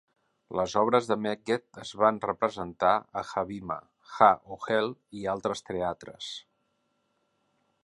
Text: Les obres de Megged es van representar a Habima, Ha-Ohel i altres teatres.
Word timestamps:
Les 0.59 0.73
obres 0.79 1.09
de 1.09 1.17
Megged 1.25 1.67
es 1.83 1.91
van 2.03 2.17
representar 2.23 2.95
a 3.21 3.23
Habima, 3.43 3.77
Ha-Ohel 4.15 4.91
i 5.21 5.29
altres 5.37 5.65
teatres. 5.71 6.33